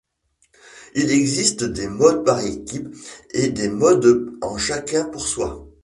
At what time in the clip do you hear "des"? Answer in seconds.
1.63-1.85, 3.49-3.69